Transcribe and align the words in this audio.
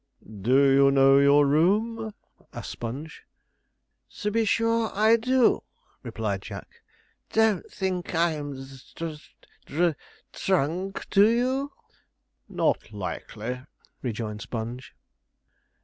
'Do 0.27 0.71
you 0.73 0.89
know 0.89 1.19
your 1.19 1.45
room?' 1.45 2.11
asked 2.53 2.71
Sponge. 2.71 3.23
'To 4.09 4.31
be 4.31 4.45
sure 4.45 4.89
I 4.95 5.15
do,' 5.15 5.61
replied 6.01 6.41
Jack; 6.41 6.81
'don't 7.31 7.69
think 7.71 8.15
I'm 8.15 8.55
d 8.55 8.77
d 8.95 9.17
dr 9.67 9.95
drunk, 10.31 11.07
do 11.11 11.29
you?' 11.29 11.73
'Not 12.49 12.91
likely,' 12.91 13.61
rejoined 14.01 14.41
Sponge. 14.41 14.95